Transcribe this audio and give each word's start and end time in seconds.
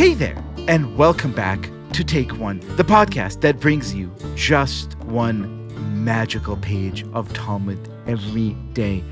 Hey 0.00 0.14
there, 0.14 0.42
and 0.66 0.96
welcome 0.96 1.34
back 1.34 1.68
to 1.92 2.02
Take 2.02 2.38
One, 2.38 2.60
the 2.76 2.82
podcast 2.82 3.42
that 3.42 3.60
brings 3.60 3.92
you 3.94 4.10
just 4.34 4.96
one 5.00 5.68
magical 6.02 6.56
page 6.56 7.04
of 7.12 7.30
Talmud 7.34 7.86
every 8.06 8.54
day. 8.72 9.04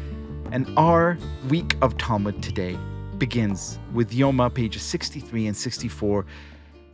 And 0.51 0.67
our 0.79 1.19
week 1.51 1.77
of 1.83 1.99
Talmud 1.99 2.43
today 2.43 2.79
begins 3.19 3.79
with 3.93 4.13
Yoma 4.13 4.55
pages 4.55 4.81
63 4.81 5.49
and 5.49 5.55
64, 5.55 6.25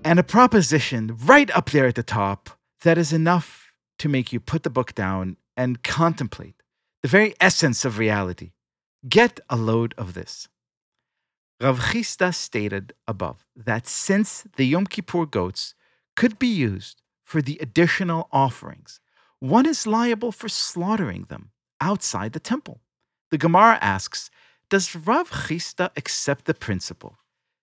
and 0.05 0.19
a 0.19 0.25
proposition 0.25 1.17
right 1.27 1.57
up 1.57 1.71
there 1.71 1.87
at 1.87 1.95
the 1.95 2.03
top 2.03 2.51
that 2.83 2.99
is 2.99 3.13
enough 3.13 3.71
to 4.01 4.09
make 4.09 4.33
you 4.33 4.41
put 4.41 4.65
the 4.65 4.71
book 4.71 4.97
down 4.97 5.37
and 5.57 5.85
contemplate 5.85 6.57
the 7.03 7.09
very 7.09 7.33
essence 7.41 7.85
of 7.85 7.99
reality. 7.99 8.51
Get 9.09 9.39
a 9.49 9.55
load 9.55 9.95
of 9.97 10.15
this. 10.15 10.49
Rav 11.65 11.81
Chisda 11.81 12.35
stated 12.35 12.93
above 13.09 13.47
that 13.57 13.87
since 13.87 14.45
the 14.57 14.67
Yom 14.67 14.87
Kippur 14.87 15.25
goats 15.25 15.75
could 16.15 16.39
be 16.39 16.47
used 16.47 17.01
for 17.23 17.41
the 17.41 17.57
additional 17.59 18.29
offerings, 18.31 19.01
one 19.39 19.65
is 19.65 19.87
liable 19.87 20.31
for 20.31 20.51
slaughtering 20.51 21.25
them 21.31 21.53
outside 21.81 22.35
the 22.35 22.39
temple. 22.53 22.83
The 23.31 23.39
Gemara 23.39 23.79
asks, 23.81 24.31
does 24.69 24.95
Rav 24.95 25.31
Chisda 25.31 25.89
accept 25.97 26.45
the 26.45 26.53
principle? 26.53 27.17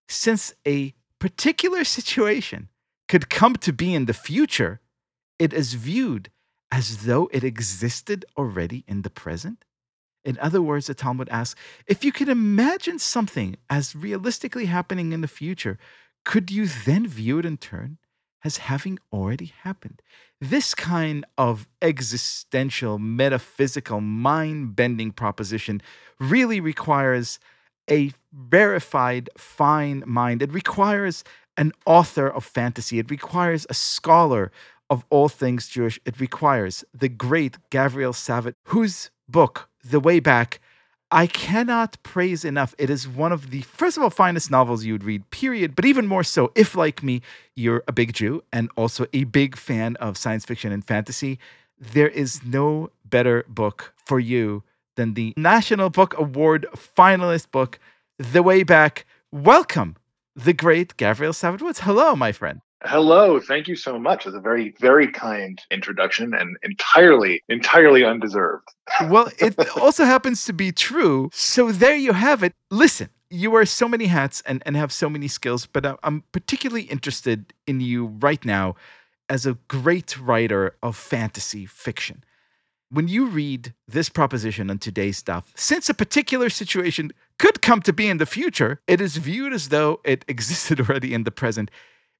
Since 0.10 0.56
a 0.68 0.96
particular 1.20 1.84
situation 1.84 2.70
could 3.08 3.30
come 3.30 3.56
to 3.58 3.72
be 3.72 3.94
in 3.94 4.06
the 4.06 4.16
future, 4.16 4.82
it 5.38 5.54
is 5.54 5.76
viewed 5.76 6.32
as 6.72 7.06
though 7.06 7.30
it 7.32 7.44
existed 7.44 8.26
already 8.36 8.84
in 8.88 9.04
the 9.04 9.12
present? 9.12 9.64
In 10.24 10.38
other 10.40 10.62
words, 10.62 10.88
the 10.88 10.94
Talmud 10.94 11.30
asks 11.30 11.60
if 11.88 12.04
you 12.04 12.12
could 12.12 12.30
imagine 12.30 13.00
something 13.00 13.56
as 13.70 13.96
realistically 13.96 14.66
happening 14.66 15.14
in 15.14 15.22
the 15.22 15.28
future, 15.28 15.78
could 16.24 16.52
you 16.52 16.68
then 16.68 17.08
view 17.08 17.40
it 17.40 17.46
in 17.46 17.58
turn 17.58 17.98
as 18.44 18.58
having 18.58 19.00
already 19.12 19.54
happened? 19.64 20.02
This 20.40 20.76
kind 20.76 21.26
of 21.38 21.68
existential, 21.82 23.00
metaphysical, 23.00 24.02
mind 24.02 24.76
bending 24.76 25.12
proposition 25.12 25.82
really 26.20 26.60
requires 26.60 27.40
a 27.90 28.12
verified, 28.32 29.30
fine 29.38 30.04
mind. 30.06 30.42
It 30.42 30.54
requires 30.54 31.24
an 31.58 31.72
author 31.86 32.28
of 32.28 32.46
fantasy, 32.46 33.00
it 33.00 33.12
requires 33.12 33.66
a 33.70 33.74
scholar 33.74 34.52
of 34.92 35.06
all 35.10 35.30
things 35.30 35.70
Jewish. 35.70 36.00
It 36.06 36.20
requires 36.20 36.84
the 36.94 37.08
great 37.08 37.58
Gavriel 37.72 38.14
Savit, 38.14 38.56
whose 38.66 39.10
book, 39.28 39.70
The 39.84 40.00
Way 40.00 40.20
Back, 40.20 40.60
I 41.10 41.28
cannot 41.28 42.02
praise 42.04 42.46
enough. 42.46 42.74
It 42.78 42.90
is 42.90 43.08
one 43.08 43.32
of 43.32 43.50
the, 43.50 43.62
first 43.62 43.98
of 43.98 44.04
all, 44.04 44.10
finest 44.10 44.50
novels 44.50 44.86
you 44.86 44.94
would 44.94 45.04
read, 45.04 45.30
period. 45.30 45.76
But 45.76 45.86
even 45.86 46.08
more 46.08 46.24
so, 46.24 46.52
if 46.56 46.76
like 46.76 47.04
me, 47.04 47.22
you're 47.56 47.84
a 47.88 47.92
big 47.92 48.14
Jew 48.14 48.44
and 48.54 48.70
also 48.78 49.06
a 49.12 49.26
big 49.26 49.58
fan 49.58 49.96
of 49.98 50.18
science 50.18 50.46
fiction 50.46 50.72
and 50.72 50.86
fantasy, 50.86 51.40
there 51.78 52.08
is 52.08 52.44
no 52.46 52.92
better 53.04 53.44
book 53.50 53.94
for 54.06 54.20
you 54.20 54.64
than 54.96 55.16
the 55.16 55.34
National 55.36 55.90
Book 55.90 56.18
Award 56.18 56.68
finalist 56.76 57.52
book, 57.52 57.80
The 58.18 58.44
Way 58.44 58.64
Back. 58.64 59.06
Welcome, 59.32 59.98
the 60.36 60.54
great 60.54 60.96
Gavriel 60.96 61.34
Savit 61.34 61.62
Woods. 61.62 61.80
Hello, 61.82 62.16
my 62.16 62.32
friend. 62.32 62.62
Hello, 62.84 63.40
thank 63.40 63.68
you 63.68 63.76
so 63.76 64.00
much. 64.00 64.26
It's 64.26 64.36
a 64.36 64.40
very, 64.40 64.74
very 64.80 65.08
kind 65.08 65.62
introduction 65.70 66.34
and 66.34 66.58
entirely, 66.64 67.44
entirely 67.48 68.04
undeserved. 68.04 68.68
well, 69.04 69.30
it 69.40 69.56
also 69.78 70.04
happens 70.04 70.46
to 70.46 70.54
be 70.54 70.72
true. 70.72 71.30
So 71.32 71.72
there 71.72 71.96
you 71.96 72.14
have 72.14 72.42
it. 72.42 72.54
Listen, 72.72 73.10
you 73.30 73.52
wear 73.52 73.66
so 73.66 73.88
many 73.88 74.08
hats 74.08 74.42
and, 74.46 74.64
and 74.66 74.76
have 74.76 74.92
so 74.92 75.10
many 75.10 75.28
skills, 75.28 75.68
but 75.68 76.00
I'm 76.04 76.24
particularly 76.32 76.84
interested 76.84 77.54
in 77.68 77.82
you 77.82 78.18
right 78.20 78.44
now 78.44 78.76
as 79.30 79.46
a 79.46 79.58
great 79.68 80.20
writer 80.20 80.76
of 80.82 80.98
fantasy 80.98 81.66
fiction. 81.66 82.24
When 82.90 83.08
you 83.08 83.28
read 83.28 83.74
this 83.88 84.10
proposition 84.10 84.70
on 84.70 84.80
today's 84.80 85.18
stuff, 85.18 85.54
since 85.56 85.88
a 85.88 85.94
particular 85.94 86.50
situation 86.50 87.12
could 87.40 87.62
come 87.62 87.82
to 87.84 87.94
be 87.94 88.10
in 88.10 88.18
the 88.18 88.26
future, 88.26 88.82
it 88.88 89.00
is 89.00 89.16
viewed 89.16 89.54
as 89.54 89.70
though 89.70 90.02
it 90.04 90.26
existed 90.28 90.80
already 90.82 91.14
in 91.14 91.24
the 91.24 91.32
present. 91.32 91.72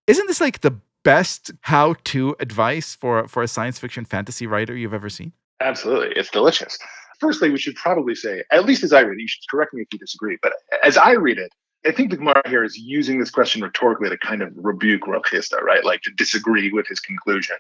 Isn't 0.08 0.28
this 0.28 0.42
like 0.42 0.62
the 0.62 0.80
best 1.04 1.52
how-to 1.62 2.36
advice 2.40 2.96
for 2.96 3.28
for 3.28 3.44
a 3.44 3.48
science 3.48 3.80
fiction 3.80 4.06
fantasy 4.06 4.48
writer 4.48 4.76
you've 4.76 4.94
ever 4.94 5.10
seen? 5.10 5.34
Absolutely, 5.60 6.14
it's 6.16 6.30
delicious. 6.30 6.78
Firstly, 7.20 7.52
we 7.52 7.60
should 7.60 7.76
probably 7.76 8.16
say, 8.16 8.44
at 8.52 8.66
least 8.66 8.84
as 8.84 8.94
I 8.94 9.02
read 9.02 9.20
it, 9.20 9.22
you 9.22 9.28
should 9.28 9.48
correct 9.50 9.74
me 9.74 9.84
if 9.84 9.88
you 9.94 10.00
disagree, 10.00 10.38
but 10.42 10.54
as 10.84 10.98
I 10.98 11.12
read 11.12 11.38
it, 11.38 11.52
I 11.86 11.92
think 11.92 12.10
the 12.10 12.18
Gemara 12.18 12.42
here 12.48 12.64
is 12.64 12.78
using 12.78 13.20
this 13.20 13.30
question 13.30 13.62
rhetorically 13.62 14.10
to 14.10 14.18
kind 14.18 14.42
of 14.42 14.52
rebuke 14.56 15.08
Rav 15.08 15.22
Chisda, 15.24 15.62
right? 15.62 15.86
Like 15.86 16.02
to 16.02 16.12
disagree 16.12 16.72
with 16.72 16.88
his 16.88 17.00
conclusion 17.00 17.58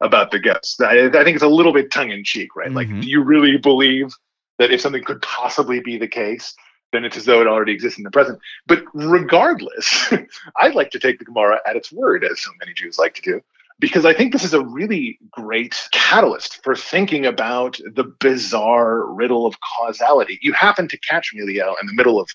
about 0.00 0.30
the 0.30 0.38
ghosts. 0.38 0.80
I, 0.80 1.06
I 1.06 1.24
think 1.24 1.34
it's 1.34 1.42
a 1.42 1.48
little 1.48 1.72
bit 1.72 1.90
tongue 1.90 2.10
in 2.10 2.24
cheek, 2.24 2.54
right? 2.56 2.68
Mm-hmm. 2.68 2.76
Like, 2.76 2.88
do 3.00 3.08
you 3.08 3.22
really 3.22 3.56
believe 3.56 4.12
that 4.58 4.70
if 4.70 4.80
something 4.80 5.02
could 5.02 5.22
possibly 5.22 5.80
be 5.80 5.96
the 5.98 6.08
case, 6.08 6.54
then 6.92 7.04
it's 7.04 7.16
as 7.16 7.24
though 7.24 7.40
it 7.40 7.46
already 7.46 7.72
exists 7.72 7.98
in 7.98 8.04
the 8.04 8.10
present. 8.10 8.38
But 8.66 8.84
regardless, 8.94 10.12
I'd 10.60 10.74
like 10.74 10.90
to 10.90 10.98
take 10.98 11.18
the 11.18 11.24
Gemara 11.24 11.60
at 11.66 11.76
its 11.76 11.90
word, 11.90 12.24
as 12.24 12.40
so 12.40 12.50
many 12.60 12.74
Jews 12.74 12.98
like 12.98 13.14
to 13.14 13.22
do, 13.22 13.40
because 13.80 14.04
I 14.04 14.14
think 14.14 14.32
this 14.32 14.44
is 14.44 14.54
a 14.54 14.64
really 14.64 15.18
great 15.30 15.74
catalyst 15.92 16.62
for 16.62 16.76
thinking 16.76 17.26
about 17.26 17.80
the 17.94 18.04
bizarre 18.20 19.12
riddle 19.12 19.46
of 19.46 19.56
causality. 19.78 20.38
You 20.42 20.52
happen 20.52 20.86
to 20.88 20.98
catch 20.98 21.32
me, 21.34 21.42
Liel, 21.42 21.74
in 21.80 21.86
the 21.86 21.94
middle 21.94 22.20
of 22.20 22.28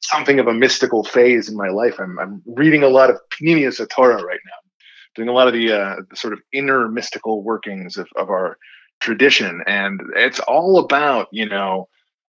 something 0.00 0.38
of 0.40 0.48
a 0.48 0.54
mystical 0.54 1.04
phase 1.04 1.48
in 1.48 1.56
my 1.56 1.68
life. 1.68 1.98
I'm, 1.98 2.18
I'm 2.18 2.42
reading 2.46 2.82
a 2.82 2.88
lot 2.88 3.10
of 3.10 3.18
Pnimius 3.30 3.86
Torah 3.88 4.22
right 4.22 4.40
now, 4.44 4.70
doing 5.14 5.28
a 5.28 5.32
lot 5.32 5.46
of 5.46 5.54
the, 5.54 5.72
uh, 5.72 5.96
the 6.08 6.16
sort 6.16 6.32
of 6.32 6.40
inner 6.52 6.88
mystical 6.88 7.42
workings 7.42 7.96
of, 7.96 8.08
of 8.16 8.28
our 8.28 8.58
tradition. 9.00 9.62
And 9.66 10.00
it's 10.16 10.40
all 10.40 10.78
about, 10.78 11.28
you 11.32 11.48
know, 11.48 11.88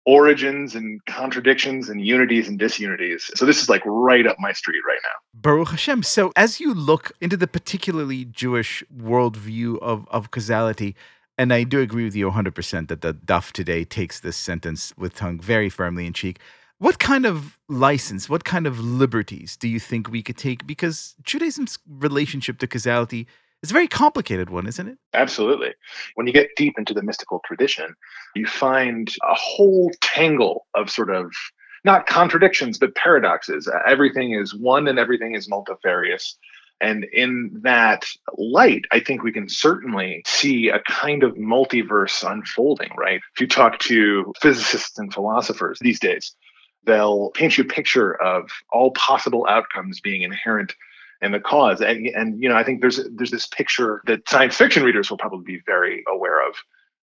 origins 0.09 0.73
and 0.73 1.05
contradictions 1.05 1.87
and 1.87 2.03
unities 2.03 2.47
and 2.47 2.57
disunities. 2.57 3.29
So 3.35 3.45
this 3.45 3.61
is 3.61 3.69
like 3.69 3.83
right 3.85 4.25
up 4.25 4.37
my 4.39 4.53
street 4.53 4.81
right 4.87 4.97
now. 5.03 5.17
Baruch 5.35 5.69
Hashem. 5.69 6.01
So 6.01 6.31
as 6.35 6.59
you 6.59 6.73
look 6.73 7.11
into 7.21 7.37
the 7.37 7.45
particularly 7.45 8.25
Jewish 8.25 8.83
worldview 8.97 9.79
of, 9.83 10.07
of 10.09 10.31
causality, 10.31 10.95
and 11.37 11.53
I 11.53 11.61
do 11.63 11.79
agree 11.79 12.05
with 12.05 12.15
you 12.15 12.31
100% 12.31 12.87
that 12.87 13.01
the 13.01 13.13
Daf 13.13 13.51
today 13.51 13.83
takes 13.83 14.19
this 14.19 14.35
sentence 14.35 14.93
with 14.97 15.13
tongue 15.13 15.39
very 15.39 15.69
firmly 15.69 16.07
in 16.07 16.13
cheek. 16.13 16.39
What 16.79 16.97
kind 16.97 17.27
of 17.27 17.59
license, 17.67 18.27
what 18.27 18.43
kind 18.43 18.65
of 18.65 18.79
liberties 18.79 19.55
do 19.57 19.67
you 19.67 19.79
think 19.79 20.09
we 20.09 20.23
could 20.23 20.37
take? 20.37 20.65
Because 20.65 21.15
Judaism's 21.21 21.77
relationship 21.87 22.57
to 22.59 22.67
causality 22.67 23.27
it's 23.61 23.71
a 23.71 23.73
very 23.73 23.87
complicated 23.87 24.49
one, 24.49 24.67
isn't 24.67 24.87
it? 24.87 24.97
Absolutely. 25.13 25.73
When 26.15 26.27
you 26.27 26.33
get 26.33 26.55
deep 26.55 26.75
into 26.77 26.93
the 26.93 27.03
mystical 27.03 27.41
tradition, 27.45 27.93
you 28.35 28.45
find 28.47 29.13
a 29.23 29.33
whole 29.33 29.91
tangle 30.01 30.65
of 30.75 30.89
sort 30.89 31.09
of 31.09 31.31
not 31.83 32.07
contradictions, 32.07 32.77
but 32.77 32.95
paradoxes. 32.95 33.67
Uh, 33.67 33.79
everything 33.85 34.33
is 34.33 34.53
one 34.53 34.87
and 34.87 34.99
everything 34.99 35.35
is 35.35 35.49
multifarious. 35.49 36.37
And 36.81 37.05
in 37.11 37.59
that 37.63 38.05
light, 38.37 38.85
I 38.91 39.01
think 39.01 39.23
we 39.23 39.33
can 39.33 39.49
certainly 39.49 40.23
see 40.25 40.69
a 40.69 40.79
kind 40.87 41.23
of 41.23 41.35
multiverse 41.35 42.29
unfolding, 42.29 42.91
right? 42.97 43.19
If 43.35 43.41
you 43.41 43.47
talk 43.47 43.79
to 43.79 44.33
physicists 44.41 44.97
and 44.97 45.13
philosophers 45.13 45.79
these 45.81 45.99
days, 45.99 46.33
they'll 46.85 47.31
paint 47.31 47.57
you 47.57 47.65
a 47.65 47.67
picture 47.67 48.21
of 48.21 48.49
all 48.71 48.91
possible 48.91 49.45
outcomes 49.49 49.99
being 49.99 50.21
inherent 50.21 50.73
and 51.21 51.33
the 51.33 51.39
cause. 51.39 51.81
And, 51.81 52.07
and 52.07 52.41
you 52.41 52.49
know, 52.49 52.55
I 52.55 52.63
think 52.63 52.81
there's 52.81 52.99
there's 53.11 53.31
this 53.31 53.47
picture 53.47 54.01
that 54.05 54.27
science 54.27 54.55
fiction 54.55 54.83
readers 54.83 55.09
will 55.09 55.17
probably 55.17 55.43
be 55.43 55.61
very 55.65 56.03
aware 56.11 56.47
of 56.47 56.55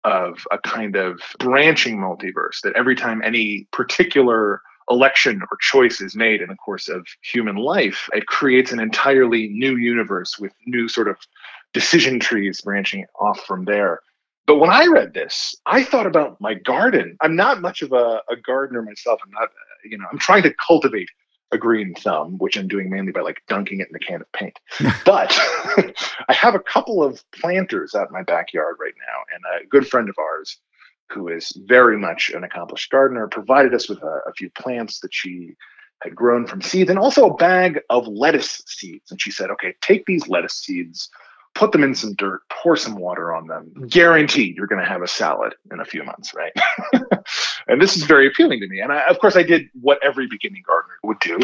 of 0.03 0.47
a 0.51 0.57
kind 0.59 0.95
of 0.95 1.19
branching 1.39 1.97
multiverse 1.97 2.61
that 2.63 2.75
every 2.75 2.95
time 2.95 3.21
any 3.23 3.67
particular 3.71 4.61
election 4.89 5.41
or 5.51 5.57
choice 5.59 5.99
is 5.99 6.15
made 6.15 6.41
in 6.41 6.47
the 6.47 6.55
course 6.55 6.87
of 6.87 7.05
human 7.21 7.57
life, 7.57 8.07
it 8.13 8.25
creates 8.25 8.71
an 8.71 8.79
entirely 8.79 9.49
new 9.49 9.75
universe 9.75 10.39
with 10.39 10.53
new 10.65 10.87
sort 10.87 11.09
of 11.09 11.17
decision 11.73 12.19
trees 12.19 12.61
branching 12.61 13.05
off 13.19 13.39
from 13.41 13.65
there. 13.65 13.99
But 14.45 14.59
when 14.59 14.69
I 14.69 14.85
read 14.85 15.13
this, 15.13 15.55
I 15.65 15.83
thought 15.83 16.07
about 16.07 16.39
my 16.39 16.53
garden. 16.53 17.17
I'm 17.19 17.35
not 17.35 17.61
much 17.61 17.81
of 17.81 17.91
a, 17.91 18.21
a 18.29 18.37
gardener 18.41 18.81
myself. 18.81 19.19
I'm 19.25 19.31
not, 19.31 19.49
you 19.83 19.97
know, 19.97 20.05
I'm 20.09 20.19
trying 20.19 20.43
to 20.43 20.53
cultivate 20.65 21.09
a 21.51 21.57
green 21.57 21.93
thumb, 21.95 22.37
which 22.37 22.57
I'm 22.57 22.67
doing 22.67 22.89
mainly 22.89 23.11
by 23.11 23.21
like 23.21 23.41
dunking 23.47 23.79
it 23.79 23.87
in 23.89 23.95
a 23.95 23.99
can 23.99 24.21
of 24.21 24.31
paint. 24.31 24.59
but 25.05 25.31
I 26.27 26.33
have 26.33 26.55
a 26.55 26.59
couple 26.59 27.03
of 27.03 27.23
planters 27.31 27.95
out 27.95 28.07
in 28.07 28.13
my 28.13 28.23
backyard 28.23 28.75
right 28.79 28.93
now, 28.97 29.23
and 29.33 29.63
a 29.63 29.67
good 29.67 29.87
friend 29.87 30.09
of 30.09 30.15
ours 30.17 30.57
who 31.09 31.29
is 31.29 31.51
very 31.65 31.97
much 31.97 32.31
an 32.33 32.43
accomplished 32.43 32.91
gardener 32.91 33.27
provided 33.27 33.73
us 33.73 33.87
with 33.87 34.01
a, 34.03 34.19
a 34.27 34.33
few 34.33 34.49
plants 34.51 34.99
that 34.99 35.13
she 35.13 35.55
had 36.03 36.15
grown 36.15 36.45
from 36.45 36.61
seeds 36.61 36.89
and 36.89 36.99
also 36.99 37.27
a 37.27 37.33
bag 37.35 37.79
of 37.89 38.07
lettuce 38.07 38.61
seeds. 38.67 39.09
And 39.09 39.21
she 39.21 39.31
said, 39.31 39.49
okay, 39.51 39.73
take 39.81 40.05
these 40.05 40.27
lettuce 40.27 40.53
seeds, 40.53 41.09
put 41.55 41.71
them 41.71 41.83
in 41.83 41.95
some 41.95 42.13
dirt, 42.15 42.41
pour 42.51 42.75
some 42.75 42.95
water 42.95 43.33
on 43.33 43.47
them. 43.47 43.71
Guaranteed 43.87 44.55
you're 44.57 44.67
going 44.67 44.83
to 44.83 44.87
have 44.87 45.01
a 45.01 45.07
salad 45.07 45.55
in 45.71 45.79
a 45.79 45.85
few 45.85 46.03
months, 46.03 46.33
right? 46.35 46.53
and 47.67 47.81
this 47.81 47.97
is 47.97 48.03
very 48.03 48.27
appealing 48.27 48.59
to 48.61 48.67
me. 48.67 48.79
And 48.79 48.91
I, 48.91 49.03
of 49.09 49.19
course, 49.19 49.35
I 49.35 49.43
did 49.43 49.67
what 49.81 49.99
every 50.03 50.27
beginning 50.27 50.63
gardener 50.65 50.95
would 51.03 51.19
do. 51.19 51.39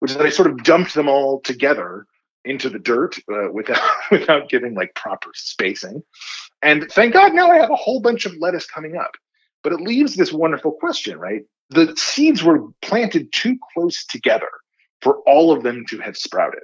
which 0.00 0.10
is 0.12 0.16
that 0.16 0.26
I 0.26 0.30
sort 0.30 0.50
of 0.50 0.62
dumped 0.62 0.94
them 0.94 1.08
all 1.08 1.40
together 1.40 2.06
into 2.44 2.70
the 2.70 2.78
dirt 2.78 3.18
uh, 3.32 3.50
without 3.52 3.80
without 4.10 4.48
giving 4.48 4.74
like 4.74 4.94
proper 4.94 5.30
spacing. 5.34 6.02
And 6.62 6.90
thank 6.90 7.14
God 7.14 7.34
now 7.34 7.50
I 7.50 7.58
have 7.58 7.70
a 7.70 7.76
whole 7.76 8.00
bunch 8.00 8.26
of 8.26 8.34
lettuce 8.38 8.66
coming 8.66 8.96
up. 8.96 9.12
But 9.62 9.72
it 9.72 9.80
leaves 9.80 10.14
this 10.14 10.32
wonderful 10.32 10.72
question, 10.72 11.18
right? 11.18 11.42
The 11.70 11.94
seeds 11.96 12.42
were 12.42 12.68
planted 12.80 13.32
too 13.32 13.58
close 13.74 14.04
together 14.06 14.48
for 15.02 15.18
all 15.26 15.52
of 15.52 15.62
them 15.62 15.84
to 15.90 15.98
have 15.98 16.16
sprouted. 16.16 16.62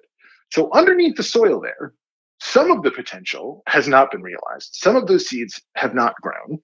So 0.52 0.70
underneath 0.72 1.16
the 1.16 1.22
soil 1.22 1.60
there, 1.60 1.92
some 2.40 2.70
of 2.70 2.82
the 2.82 2.90
potential 2.90 3.62
has 3.66 3.88
not 3.88 4.10
been 4.10 4.22
realized. 4.22 4.70
Some 4.74 4.96
of 4.96 5.06
those 5.06 5.26
seeds 5.26 5.60
have 5.76 5.94
not 5.94 6.14
grown, 6.22 6.60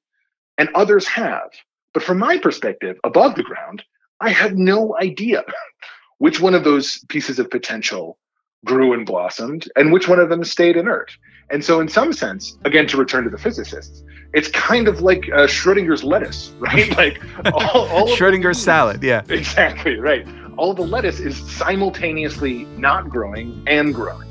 and 0.59 0.69
others 0.75 1.07
have. 1.09 1.51
But 1.93 2.03
from 2.03 2.19
my 2.19 2.39
perspective, 2.39 2.99
above 3.05 3.35
the 3.35 3.43
ground, 3.43 3.85
I 4.21 4.31
had 4.31 4.59
no 4.59 4.97
idea 4.99 5.45
which 6.19 6.41
one 6.41 6.55
of 6.55 6.65
those 6.65 7.05
pieces 7.09 7.39
of 7.39 7.51
potential 7.51 8.19
grew 8.65 8.93
and 8.93 9.07
blossomed 9.07 9.67
and 9.77 9.93
which 9.93 10.07
one 10.07 10.19
of 10.19 10.29
them 10.29 10.45
stayed 10.45 10.77
inert. 10.77 11.17
And 11.51 11.65
so, 11.65 11.81
in 11.81 11.89
some 11.89 12.13
sense, 12.13 12.57
again, 12.65 12.87
to 12.89 12.97
return 12.97 13.25
to 13.25 13.31
the 13.31 13.39
physicists, 13.39 14.05
it's 14.33 14.49
kind 14.49 14.87
of 14.87 15.01
like 15.01 15.29
uh, 15.33 15.47
Schrodinger's 15.47 16.05
lettuce, 16.05 16.51
right? 16.59 16.97
like 16.97 17.21
all, 17.53 17.89
all 17.89 18.09
Schrodinger's 18.09 18.63
salad, 18.63 19.03
yeah. 19.03 19.23
Exactly, 19.29 19.97
right. 19.99 20.27
All 20.57 20.75
the 20.75 20.83
lettuce 20.83 21.19
is 21.19 21.37
simultaneously 21.51 22.65
not 22.77 23.09
growing 23.09 23.65
and 23.67 23.95
growing. 23.95 24.29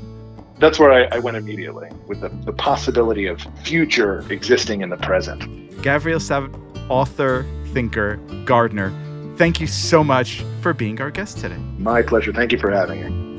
That's 0.58 0.78
where 0.78 0.92
I, 0.92 1.16
I 1.16 1.18
went 1.18 1.36
immediately 1.36 1.88
with 2.06 2.20
the, 2.20 2.28
the 2.28 2.52
possibility 2.52 3.26
of 3.26 3.40
future 3.64 4.24
existing 4.30 4.82
in 4.82 4.90
the 4.90 4.98
present. 4.98 5.42
Gavriel 5.82 6.20
Savit, 6.20 6.54
author, 6.90 7.46
thinker, 7.72 8.16
gardener, 8.44 8.92
thank 9.36 9.60
you 9.60 9.66
so 9.66 10.04
much 10.04 10.44
for 10.60 10.74
being 10.74 11.00
our 11.00 11.10
guest 11.10 11.38
today. 11.38 11.56
My 11.78 12.02
pleasure. 12.02 12.32
Thank 12.32 12.52
you 12.52 12.58
for 12.58 12.70
having 12.70 13.00
me. 13.00 13.30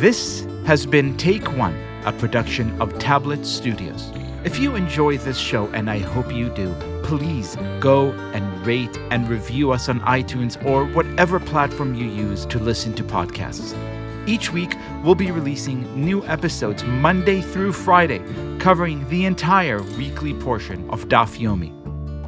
This 0.00 0.46
has 0.64 0.86
been 0.86 1.16
Take 1.18 1.56
One, 1.58 1.78
a 2.06 2.12
production 2.12 2.80
of 2.80 2.98
Tablet 2.98 3.44
Studios. 3.44 4.10
If 4.42 4.58
you 4.58 4.74
enjoy 4.74 5.18
this 5.18 5.36
show, 5.36 5.66
and 5.68 5.90
I 5.90 5.98
hope 5.98 6.32
you 6.32 6.48
do, 6.48 6.74
please 7.04 7.56
go 7.80 8.12
and 8.32 8.66
rate 8.66 8.98
and 9.10 9.28
review 9.28 9.72
us 9.72 9.90
on 9.90 10.00
iTunes 10.00 10.64
or 10.64 10.86
whatever 10.86 11.38
platform 11.38 11.94
you 11.94 12.06
use 12.06 12.46
to 12.46 12.58
listen 12.58 12.94
to 12.94 13.04
podcasts. 13.04 13.74
Each 14.26 14.52
week, 14.52 14.74
we'll 15.02 15.14
be 15.14 15.30
releasing 15.30 15.82
new 15.94 16.24
episodes 16.26 16.84
Monday 16.84 17.40
through 17.40 17.72
Friday, 17.72 18.20
covering 18.58 19.08
the 19.08 19.24
entire 19.24 19.82
weekly 19.82 20.34
portion 20.34 20.88
of 20.90 21.08
Daf 21.08 21.38
Yomi. 21.38 21.72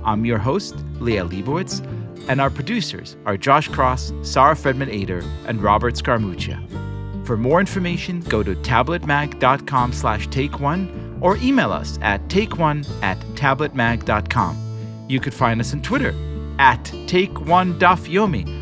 I'm 0.04 0.24
your 0.24 0.38
host, 0.38 0.76
Liel 0.98 1.28
Leibovitz, 1.30 1.86
and 2.28 2.40
our 2.40 2.50
producers 2.50 3.16
are 3.26 3.36
Josh 3.36 3.68
Kross, 3.68 4.12
Sarah 4.24 4.54
Fredman 4.54 4.88
Ader, 4.88 5.22
and 5.46 5.62
Robert 5.62 5.94
Scaramuccia. 5.94 6.58
For 7.26 7.36
more 7.36 7.60
information, 7.60 8.20
go 8.20 8.42
to 8.42 8.54
tabletmag.com 8.56 9.92
slash 9.92 10.26
take 10.28 10.60
one 10.60 11.18
or 11.20 11.36
email 11.36 11.72
us 11.72 11.98
at 12.02 12.26
takeone 12.28 12.88
at 13.02 13.18
tabletmag.com. 13.36 15.06
You 15.08 15.20
could 15.20 15.34
find 15.34 15.60
us 15.60 15.72
on 15.72 15.82
Twitter 15.82 16.14
at 16.58 16.84
Take 17.06 17.40
One 17.40 17.78
Daf 17.78 18.08
Yomi 18.08 18.61